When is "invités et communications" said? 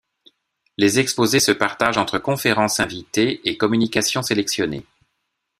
2.79-4.23